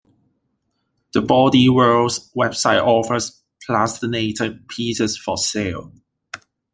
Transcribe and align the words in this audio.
The 1.13 1.21
Body 1.21 1.69
Worlds 1.69 2.31
website 2.35 2.83
offers 2.83 3.39
plastinated 3.63 4.67
pieces 4.67 5.15
for 5.15 5.37
sale. 5.37 5.93